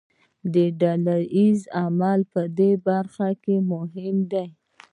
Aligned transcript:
ډله 0.79 1.15
ییز 1.37 1.59
عمل 1.83 2.19
په 2.33 2.41
دې 2.57 2.71
برخه 2.87 3.27
کې 3.43 3.55
مهم 3.71 4.17
دی. 4.31 4.47